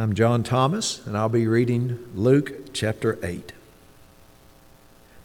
[0.00, 3.52] I'm John Thomas, and I'll be reading Luke chapter 8.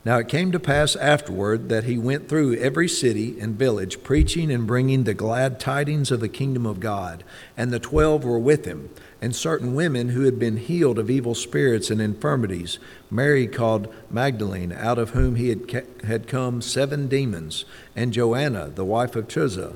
[0.03, 4.51] Now it came to pass afterward that he went through every city and village, preaching
[4.51, 7.23] and bringing the glad tidings of the kingdom of God.
[7.55, 8.89] And the twelve were with him,
[9.21, 12.79] and certain women who had been healed of evil spirits and infirmities,
[13.11, 17.65] Mary called Magdalene, out of whom he had, had come seven demons,
[17.95, 19.75] and Joanna, the wife of Chuza,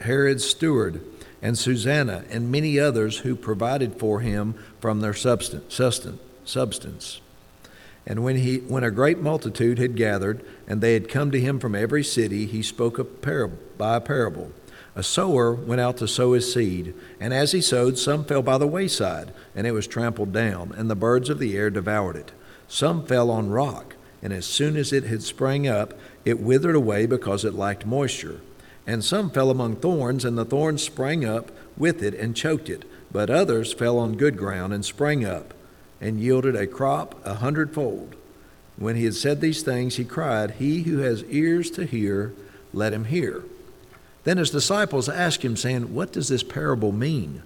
[0.00, 1.00] Herod's steward
[1.42, 7.20] and Susanna, and many others who provided for him from their substance.
[8.06, 11.58] And when, he, when a great multitude had gathered, and they had come to him
[11.58, 14.52] from every city, he spoke a parable, by a parable.
[14.94, 18.58] A sower went out to sow his seed, and as he sowed, some fell by
[18.58, 22.32] the wayside, and it was trampled down, and the birds of the air devoured it.
[22.68, 25.92] Some fell on rock, and as soon as it had sprang up,
[26.24, 28.40] it withered away because it lacked moisture.
[28.86, 32.84] And some fell among thorns, and the thorns sprang up with it and choked it.
[33.10, 35.54] But others fell on good ground and sprang up
[36.00, 38.14] and yielded a crop a hundredfold.
[38.76, 42.34] When he had said these things, he cried, He who has ears to hear,
[42.72, 43.42] let him hear.
[44.24, 47.42] Then his disciples asked him, saying, What does this parable mean?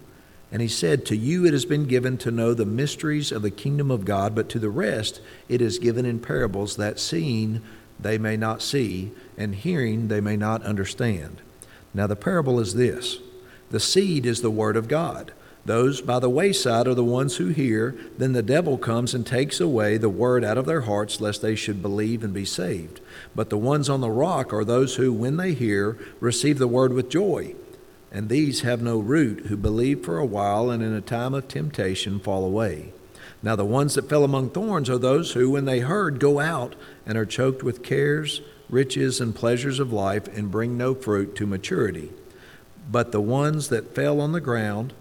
[0.53, 3.51] And he said, To you it has been given to know the mysteries of the
[3.51, 7.63] kingdom of God, but to the rest it is given in parables, that seeing
[8.03, 11.41] they may not see, and hearing they may not understand.
[11.93, 13.19] Now, the parable is this
[13.71, 15.33] the seed is the word of God.
[15.65, 17.95] Those by the wayside are the ones who hear.
[18.17, 21.55] Then the devil comes and takes away the word out of their hearts, lest they
[21.55, 23.01] should believe and be saved.
[23.35, 26.93] But the ones on the rock are those who, when they hear, receive the word
[26.93, 27.55] with joy.
[28.11, 31.47] And these have no root, who believe for a while, and in a time of
[31.47, 32.93] temptation fall away.
[33.43, 36.75] Now, the ones that fell among thorns are those who, when they heard, go out
[37.07, 41.47] and are choked with cares, riches, and pleasures of life, and bring no fruit to
[41.47, 42.11] maturity.
[42.91, 44.93] But the ones that fell on the ground,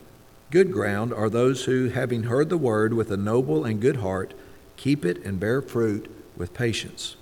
[0.51, 4.33] good ground, are those who, having heard the word with a noble and good heart,
[4.77, 7.17] keep it and bear fruit with patience.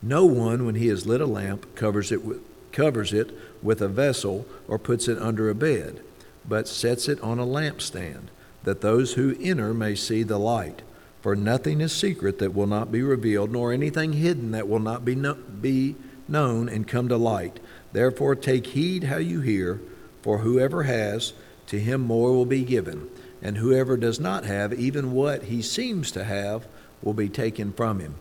[0.00, 2.40] No one, when he has lit a lamp, covers it with,
[2.72, 6.00] covers it with a vessel or puts it under a bed,
[6.48, 8.28] but sets it on a lampstand
[8.68, 10.82] that those who enter may see the light.
[11.22, 15.06] For nothing is secret that will not be revealed, nor anything hidden that will not
[15.06, 15.96] be, no, be
[16.28, 17.60] known and come to light.
[17.94, 19.80] Therefore, take heed how you hear,
[20.20, 21.32] for whoever has,
[21.68, 23.08] to him more will be given,
[23.40, 26.66] and whoever does not have, even what he seems to have,
[27.00, 28.16] will be taken from him.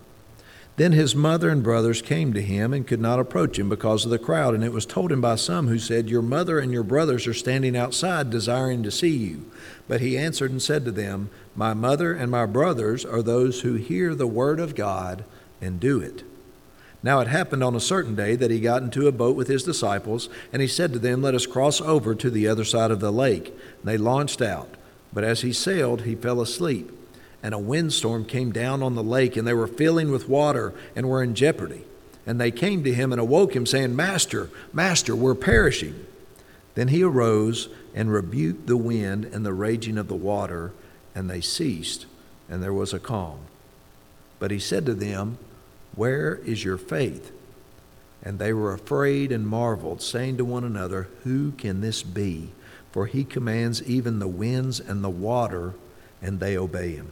[0.77, 4.11] Then his mother and brothers came to him and could not approach him because of
[4.11, 4.53] the crowd.
[4.53, 7.33] And it was told him by some who said, Your mother and your brothers are
[7.33, 9.51] standing outside desiring to see you.
[9.87, 13.73] But he answered and said to them, My mother and my brothers are those who
[13.73, 15.23] hear the word of God
[15.59, 16.23] and do it.
[17.01, 19.63] Now it happened on a certain day that he got into a boat with his
[19.63, 22.99] disciples, and he said to them, Let us cross over to the other side of
[22.99, 23.47] the lake.
[23.47, 24.69] And they launched out.
[25.11, 26.91] But as he sailed, he fell asleep
[27.43, 31.07] and a windstorm came down on the lake, and they were filling with water and
[31.07, 31.83] were in jeopardy.
[32.25, 36.05] And they came to him and awoke him, saying, Master, Master, we're perishing.
[36.75, 40.73] Then he arose and rebuked the wind and the raging of the water,
[41.15, 42.05] and they ceased,
[42.49, 43.39] and there was a calm.
[44.39, 45.37] But he said to them,
[45.95, 47.31] Where is your faith?
[48.21, 52.51] And they were afraid and marveled, saying to one another, Who can this be?
[52.91, 55.75] For he commands even the winds and the water,
[56.21, 57.11] and they obey him.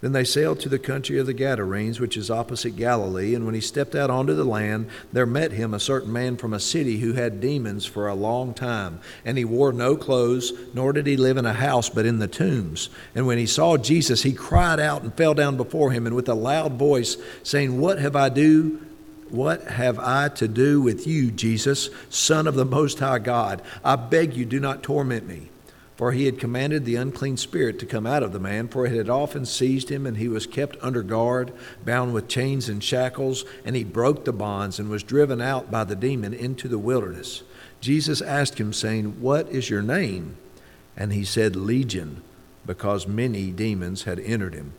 [0.00, 3.34] Then they sailed to the country of the Gadarenes, which is opposite Galilee.
[3.34, 6.54] And when he stepped out onto the land, there met him a certain man from
[6.54, 9.00] a city who had demons for a long time.
[9.24, 12.28] And he wore no clothes, nor did he live in a house, but in the
[12.28, 12.90] tombs.
[13.16, 16.28] And when he saw Jesus, he cried out and fell down before him, and with
[16.28, 18.80] a loud voice, saying, What have I do?
[19.30, 23.62] What have I to do with you, Jesus, Son of the Most High God?
[23.84, 25.48] I beg you, do not torment me.
[25.98, 28.92] For he had commanded the unclean spirit to come out of the man, for it
[28.92, 31.52] had often seized him, and he was kept under guard,
[31.84, 35.82] bound with chains and shackles, and he broke the bonds and was driven out by
[35.82, 37.42] the demon into the wilderness.
[37.80, 40.36] Jesus asked him, saying, What is your name?
[40.96, 42.22] And he said, Legion,
[42.64, 44.74] because many demons had entered him.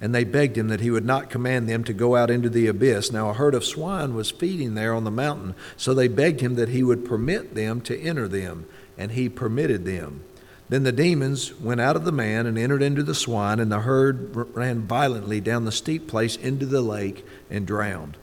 [0.00, 2.66] And they begged him that he would not command them to go out into the
[2.66, 3.12] abyss.
[3.12, 6.54] Now a herd of swine was feeding there on the mountain, so they begged him
[6.54, 8.64] that he would permit them to enter them,
[8.96, 10.24] and he permitted them.
[10.72, 13.80] Then the demons went out of the man and entered into the swine, and the
[13.80, 18.16] herd ran violently down the steep place into the lake and drowned.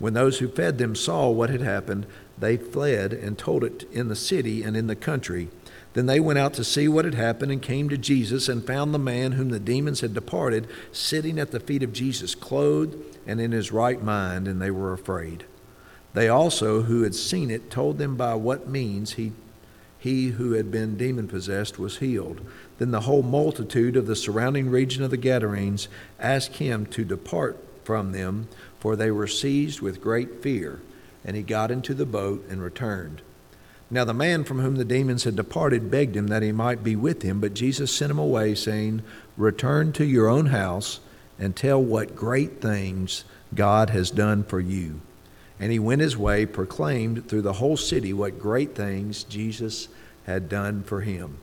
[0.00, 4.08] When those who fed them saw what had happened, they fled and told it in
[4.08, 5.50] the city and in the country.
[5.92, 8.92] Then they went out to see what had happened and came to Jesus and found
[8.92, 13.40] the man whom the demons had departed sitting at the feet of Jesus, clothed and
[13.40, 15.44] in his right mind, and they were afraid.
[16.12, 19.30] They also, who had seen it, told them by what means he
[19.98, 22.40] he who had been demon possessed was healed.
[22.78, 25.88] Then the whole multitude of the surrounding region of the Gadarenes
[26.20, 28.48] asked him to depart from them,
[28.78, 30.80] for they were seized with great fear.
[31.24, 33.22] And he got into the boat and returned.
[33.90, 36.94] Now the man from whom the demons had departed begged him that he might be
[36.94, 39.02] with him, but Jesus sent him away, saying,
[39.36, 41.00] Return to your own house
[41.38, 43.24] and tell what great things
[43.54, 45.00] God has done for you.
[45.60, 49.88] And he went his way, proclaimed through the whole city what great things Jesus
[50.24, 51.38] had done for him.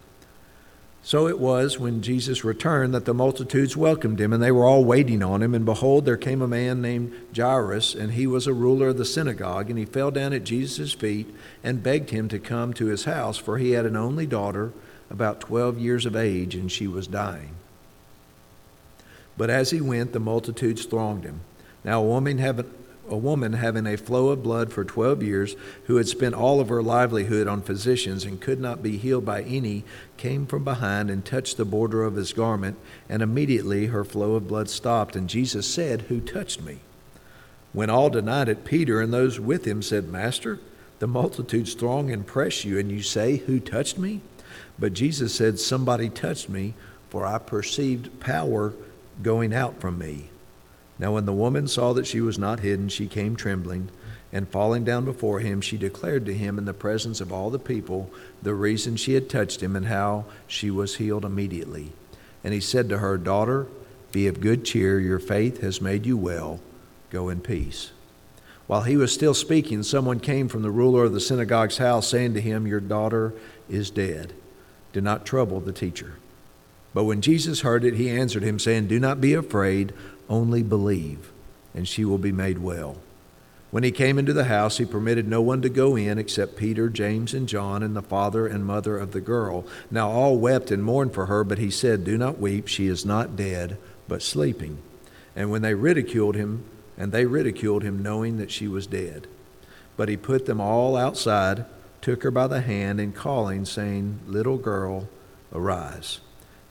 [1.03, 4.83] So it was when Jesus returned that the multitudes welcomed him, and they were all
[4.83, 5.53] waiting on him.
[5.53, 9.05] And behold, there came a man named Jairus, and he was a ruler of the
[9.05, 9.69] synagogue.
[9.69, 11.27] And he fell down at Jesus' feet
[11.63, 14.71] and begged him to come to his house, for he had an only daughter,
[15.11, 17.51] about twelve years of age, and she was dying.
[19.37, 21.41] But as he went, the multitudes thronged him.
[21.83, 22.71] Now, a woman having
[23.09, 25.55] a woman having a flow of blood for 12 years,
[25.85, 29.41] who had spent all of her livelihood on physicians and could not be healed by
[29.43, 29.83] any,
[30.17, 32.77] came from behind and touched the border of his garment,
[33.09, 35.15] and immediately her flow of blood stopped.
[35.15, 36.79] And Jesus said, Who touched me?
[37.73, 40.59] When all denied it, Peter and those with him said, Master,
[40.99, 44.21] the multitudes throng and press you, and you say, Who touched me?
[44.79, 46.73] But Jesus said, Somebody touched me,
[47.09, 48.73] for I perceived power
[49.21, 50.29] going out from me.
[50.97, 53.89] Now, when the woman saw that she was not hidden, she came trembling,
[54.31, 57.59] and falling down before him, she declared to him in the presence of all the
[57.59, 58.09] people
[58.41, 61.91] the reason she had touched him and how she was healed immediately.
[62.43, 63.67] And he said to her, Daughter,
[64.11, 66.59] be of good cheer, your faith has made you well.
[67.09, 67.91] Go in peace.
[68.67, 72.33] While he was still speaking, someone came from the ruler of the synagogue's house, saying
[72.33, 73.33] to him, Your daughter
[73.69, 74.33] is dead.
[74.93, 76.15] Do not trouble the teacher.
[76.93, 79.93] But when Jesus heard it, he answered him, saying, Do not be afraid
[80.29, 81.31] only believe,
[81.73, 82.97] and she will be made well.
[83.71, 86.87] When he came into the house, he permitted no one to go in except Peter,
[86.87, 89.65] James, and John, and the father and mother of the girl.
[89.91, 93.05] Now all wept and mourned for her, but he said, Do not weep, she is
[93.05, 93.77] not dead,
[94.07, 94.77] but sleeping.
[95.35, 96.63] And when they ridiculed him,
[96.97, 99.27] and they ridiculed him, knowing that she was dead.
[99.97, 101.65] But he put them all outside,
[102.01, 105.09] took her by the hand, and calling, saying, Little girl,
[105.51, 106.21] arise.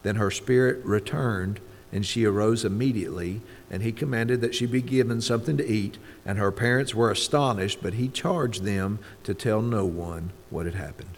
[0.02, 1.60] Then her spirit returned
[1.94, 5.96] and she arose immediately, and he commanded that she be given something to eat.
[6.26, 10.74] And her parents were astonished, but he charged them to tell no one what had
[10.74, 11.16] happened.